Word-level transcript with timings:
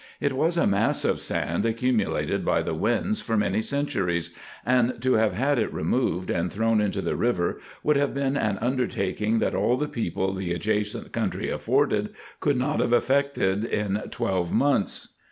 It 0.19 0.33
was 0.33 0.57
a 0.57 0.65
mass 0.65 1.05
of 1.05 1.19
sand 1.19 1.63
accumulated 1.63 2.43
by 2.43 2.63
the 2.63 2.73
winds 2.73 3.21
for 3.21 3.37
many 3.37 3.61
centuries, 3.61 4.33
and 4.65 4.99
to 5.03 5.13
have 5.13 5.33
had 5.33 5.59
it 5.59 5.71
removed, 5.71 6.31
and 6.31 6.51
thrown 6.51 6.81
into 6.81 7.03
the 7.03 7.15
river, 7.15 7.59
would 7.83 7.97
have 7.97 8.11
been 8.11 8.35
an 8.35 8.57
undertaking, 8.61 9.37
that 9.37 9.53
all 9.53 9.77
the 9.77 9.87
people 9.87 10.33
the 10.33 10.53
adjacent 10.53 11.11
country 11.11 11.51
afforded 11.51 12.15
could 12.39 12.57
not 12.57 12.79
have 12.79 12.93
effected 12.93 13.63
in 13.63 14.01
twelve 14.09 14.51
months. 14.51 15.09